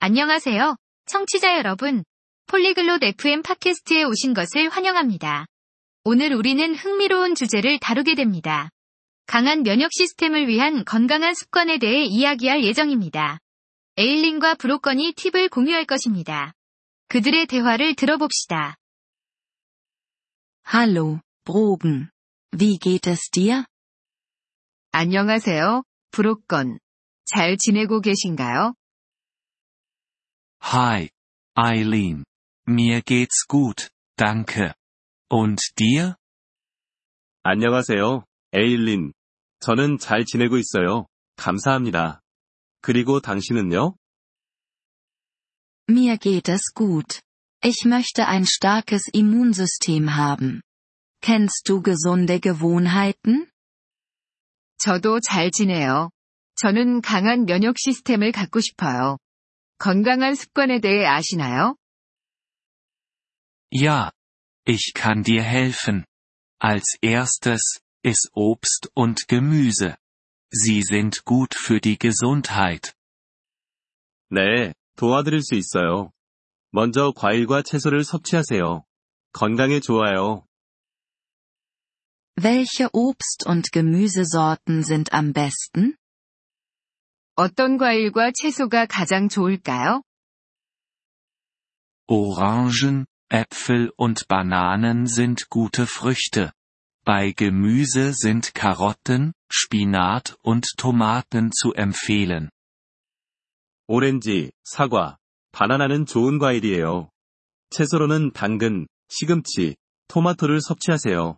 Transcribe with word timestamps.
안녕하세요. 0.00 0.76
청취자 1.06 1.58
여러분. 1.58 2.04
폴리글롯 2.46 3.02
FM 3.02 3.42
팟캐스트에 3.42 4.04
오신 4.04 4.32
것을 4.32 4.68
환영합니다. 4.68 5.46
오늘 6.04 6.32
우리는 6.34 6.72
흥미로운 6.72 7.34
주제를 7.34 7.80
다루게 7.80 8.14
됩니다. 8.14 8.70
강한 9.26 9.64
면역 9.64 9.90
시스템을 9.92 10.46
위한 10.46 10.84
건강한 10.84 11.34
습관에 11.34 11.78
대해 11.78 12.04
이야기할 12.04 12.62
예정입니다. 12.62 13.40
에일린과 13.96 14.54
브로건이 14.54 15.14
팁을 15.16 15.48
공유할 15.48 15.84
것입니다. 15.84 16.52
그들의 17.08 17.46
대화를 17.46 17.96
들어봅시다. 17.96 18.76
Hallo, 20.72 21.18
Brogen. 21.44 22.10
Wie 22.54 22.78
geht 22.78 23.10
es 23.10 23.30
dir? 23.32 23.64
안녕하세요, 24.92 25.82
브로건. 26.12 26.78
잘 27.24 27.56
지내고 27.58 28.00
계신가요? 28.00 28.74
Hi, 30.67 31.09
Eileen. 31.55 32.23
Mir 32.65 33.01
geht's 33.01 33.45
gut, 33.47 33.89
danke. 34.17 34.73
Und 35.29 35.59
dir? 35.77 36.15
안녕하세요, 37.43 38.23
에일린. 38.53 39.13
저는 39.59 39.97
잘 39.97 40.25
지내고 40.25 40.57
있어요. 40.57 41.07
감사합니다. 41.35 42.21
그리고 42.81 43.19
당신은요? 43.19 43.95
Mir 45.89 46.17
geht 46.17 46.49
es 46.49 46.73
gut. 46.73 47.21
Ich 47.61 47.85
möchte 47.85 48.27
ein 48.27 48.45
starkes 48.45 49.09
Immunsystem 49.13 50.15
haben. 50.15 50.61
Kennst 51.21 51.67
du 51.67 51.81
gesunde 51.81 52.39
Gewohnheiten? 52.39 53.49
저도 54.77 55.19
잘 55.19 55.51
지내요. 55.51 56.09
저는 56.55 57.01
강한 57.01 57.45
면역 57.45 57.75
시스템을 57.77 58.31
갖고 58.31 58.59
싶어요. 58.59 59.17
건강한 59.77 60.35
습관에 60.35 60.79
대해 60.79 61.05
아시나요? 61.05 61.75
Ja. 63.71 64.11
Ich 64.65 64.93
kann 64.93 65.23
dir 65.23 65.43
helfen. 65.43 66.05
Als 66.59 66.97
erstes, 67.01 67.81
iss 68.05 68.29
Obst 68.33 68.89
und 68.95 69.27
Gemüse. 69.27 69.97
Sie 70.49 70.81
sind 70.83 71.25
gut 71.25 71.55
für 71.55 71.81
die 71.81 71.97
Gesundheit. 71.97 72.93
네, 74.29 74.73
도와드릴 74.95 75.41
수 75.41 75.55
있어요. 75.55 76.11
먼저 76.71 77.11
과일과 77.15 77.61
채소를 77.61 78.03
섭취하세요. 78.03 78.85
건강에 79.33 79.79
좋아요. 79.79 80.45
Welche 82.35 82.89
Obst- 82.93 83.45
und 83.45 83.71
Gemüsesorten 83.71 84.83
sind 84.83 85.13
am 85.13 85.33
besten? 85.33 85.96
어떤 87.37 87.77
과일과 87.77 88.31
채소가 88.33 88.85
가장 88.85 89.27
좋을까요? 89.27 90.03
Orangen, 92.07 93.05
Äpfel 93.31 93.91
und 93.97 94.27
Bananen 94.27 95.05
sind 95.07 95.49
gute 95.49 95.85
Früchte. 95.87 96.51
Bei 97.05 97.33
Gemüse 97.33 98.13
sind 98.13 98.53
Karotten, 98.53 99.33
Spinat 99.51 100.35
und 100.43 100.65
Tomaten 100.77 101.51
zu 101.51 101.73
empfehlen. 101.75 102.49
오렌지, 103.87 104.51
사과, 104.63 105.17
바나나는 105.51 106.05
좋은 106.05 106.39
과일이에요. 106.39 107.09
채소로는 107.71 108.31
당근, 108.33 108.87
시금치, 109.09 109.75
토마토를 110.07 110.61
섭취하세요. 110.61 111.37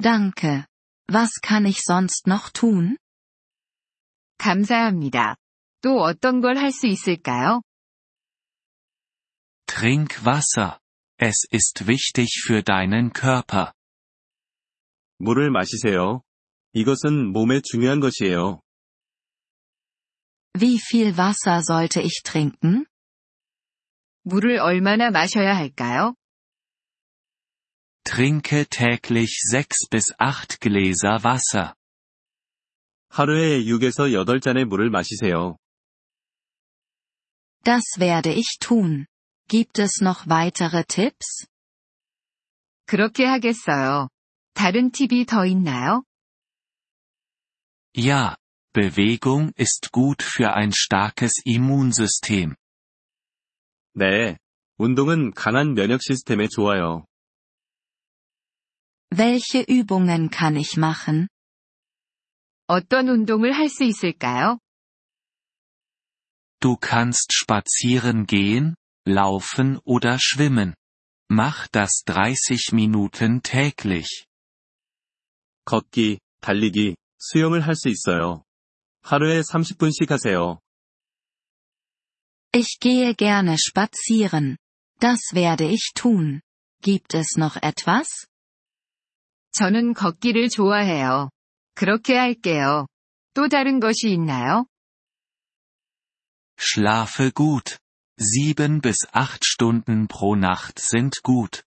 Danke. 0.00 0.64
Was 1.10 1.40
kann 1.42 1.66
ich 1.66 1.80
sonst 1.82 2.26
noch 2.28 2.52
tun? 2.52 2.98
감사합니다. 4.38 5.36
또 5.82 6.00
어떤 6.00 6.40
걸 6.40 6.56
할 6.56 6.70
수 6.72 6.86
있을까요? 6.86 7.62
Trink 9.66 10.24
Wasser. 10.26 10.78
Es 11.20 11.46
ist 11.52 11.86
wichtig 11.88 12.28
für 12.46 12.62
deinen 12.62 13.12
Körper. 13.12 13.72
물을 15.18 15.50
마시세요. 15.50 16.22
이것은 16.72 17.32
몸에 17.32 17.60
중요한 17.60 18.00
것이에요. 18.00 18.60
Wie 20.56 20.78
viel 20.78 21.16
Wasser 21.18 21.62
sollte 21.62 22.00
ich 22.00 22.22
trinken? 22.24 22.86
물을 24.24 24.58
얼마나 24.58 25.10
마셔야 25.10 25.56
할까요? 25.56 26.14
Trinke 28.04 28.64
täglich 28.66 29.38
6 29.52 29.88
bis 29.90 30.14
8 30.18 30.60
Gläser 30.60 31.22
Wasser. 31.24 31.74
하루에 33.12 33.64
6에서 33.64 34.12
8잔의 34.12 34.64
물을 34.64 34.90
마시세요. 34.90 35.56
Das 37.64 37.82
werde 37.98 38.32
ich 38.32 38.58
tun. 38.60 39.06
Gibt 39.48 39.80
es 39.80 40.02
noch 40.02 40.26
weitere 40.28 40.84
Tipps? 40.84 41.46
그렇게 42.86 43.24
하겠어요. 43.26 44.08
다른 44.54 44.90
팁이 44.90 45.26
더 45.26 45.44
있나요? 45.46 46.02
Ja, 47.94 48.36
Bewegung 48.72 49.52
ist 49.58 49.90
gut 49.92 50.22
für 50.22 50.54
ein 50.54 50.70
starkes 50.72 51.42
Immunsystem. 51.44 52.54
네, 53.94 54.36
운동은 54.76 55.32
강한 55.32 55.74
면역 55.74 56.02
시스템에 56.02 56.46
좋아요. 56.48 57.04
Welche 59.10 59.64
Übungen 59.68 60.30
kann 60.30 60.56
ich 60.56 60.76
machen? 60.76 61.28
어떤 62.72 63.08
운동을 63.08 63.52
할 63.52 63.68
수 63.68 63.84
있을까요? 63.84 64.58
Du 66.60 66.76
kannst 66.76 67.32
spazieren 67.32 68.26
gehen, 68.26 68.74
laufen 69.06 69.78
oder 69.84 70.18
schwimmen. 70.18 70.74
Mach 71.30 71.68
das 71.70 72.02
30 72.06 72.72
Minuten 72.72 73.42
täglich. 73.42 74.24
걷기, 75.64 76.18
달리기, 76.40 76.96
수영을 77.18 77.60
할 77.66 77.74
수 77.74 77.88
있어요. 77.88 78.42
하루에 79.02 79.40
30분씩 79.40 80.08
하세요. 80.10 80.58
Ich 82.54 82.78
gehe 82.80 83.14
gerne 83.14 83.56
spazieren. 83.58 84.56
Das 85.00 85.20
werde 85.34 85.68
ich 85.70 85.92
tun. 85.94 86.40
Gibt 86.82 87.14
es 87.14 87.36
noch 87.36 87.56
etwas? 87.62 88.26
저는 89.52 89.94
걷기를 89.94 90.48
좋아해요. 90.48 91.30
그렇게 91.74 92.16
할게요. 92.16 92.86
또 93.34 93.48
다른 93.48 93.80
것이 93.80 94.10
있나요? 94.10 94.66
Schlafe 96.58 97.30
gut. 97.30 97.78
7 98.18 98.80
bis 98.80 99.06
8 99.12 99.38
Stunden 99.44 100.08
pro 100.08 100.34
Nacht 100.34 100.80
sind 100.80 101.22
gut. 101.24 101.62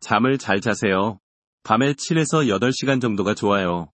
잠을 0.00 0.38
잘 0.38 0.60
자세요. 0.60 1.20
밤에 1.62 1.94
7에서 1.94 2.48
8시간 2.48 3.00
정도가 3.00 3.34
좋아요. 3.34 3.90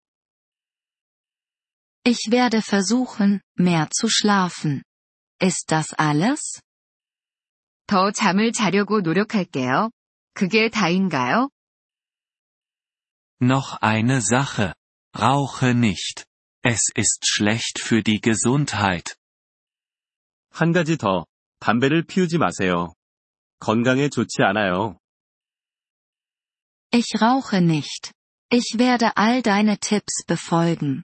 Ich 2.04 2.30
werde 2.32 2.62
versuchen, 2.62 3.40
mehr 3.58 3.88
zu 3.90 4.08
schlafen. 4.08 4.82
Ist 5.42 5.66
das 5.68 5.94
alles? 5.98 6.62
더 7.86 8.10
잠을 8.10 8.52
자려고 8.52 9.02
노력할게요. 9.02 9.90
그게 10.32 10.70
다인가요? 10.70 11.50
Noch 13.44 13.78
eine 13.80 14.20
Sache. 14.20 14.74
Rauche 15.16 15.74
nicht. 15.74 16.26
Es 16.62 16.90
ist 16.94 17.26
schlecht 17.26 17.80
für 17.80 18.02
die 18.02 18.20
Gesundheit. 18.20 19.16
한 20.52 20.72
가지 20.72 20.96
더, 20.98 21.26
담배를 21.60 22.04
피우지 22.04 22.38
마세요. 22.38 22.92
건강에 23.60 24.08
좋지 24.08 24.42
않아요. 24.42 24.98
Ich 26.92 27.20
rauche 27.20 27.58
nicht. 27.58 28.12
Ich 28.52 28.78
werde 28.78 29.12
all 29.16 29.42
deine 29.42 29.78
Tipps 29.78 30.24
befolgen. 30.26 31.02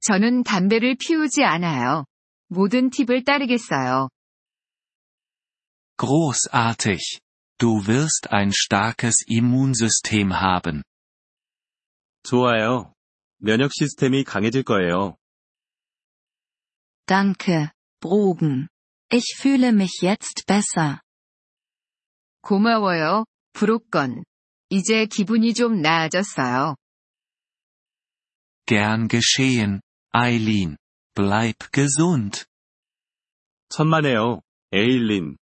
저는 0.00 0.42
담배를 0.42 0.96
피우지 0.96 1.44
않아요. 1.44 2.06
모든 2.48 2.90
팁을 2.90 3.24
따르겠어요. 3.24 4.08
Großartig. 5.98 7.20
Du 7.58 7.86
wirst 7.86 8.32
ein 8.32 8.52
starkes 8.52 9.24
Immunsystem 9.26 10.40
haben. 10.40 10.82
좋아요. 12.23 12.93
면역 13.37 13.71
시스템이 13.73 14.23
강해질 14.23 14.63
거예요. 14.63 15.17
Danke, 17.05 17.69
Brogen. 17.99 18.67
Ich 19.11 19.35
fühle 19.37 19.69
mich 19.73 20.01
jetzt 20.01 20.45
besser. 20.47 20.99
고마워요, 22.41 23.25
브로건. 23.53 24.23
이제 24.69 25.05
기분이 25.05 25.53
좀 25.53 25.81
나아졌어요. 25.81 26.75
Gern 28.65 29.07
geschehen, 29.07 29.81
Eileen. 30.15 30.77
Bleib 31.15 31.57
gesund. 31.71 32.45
천만에요, 33.69 34.41
에일린. 34.71 35.37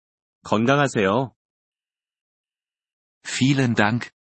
건강하세요. 0.44 1.32
Vielen 3.22 3.74
Dank, 3.74 4.10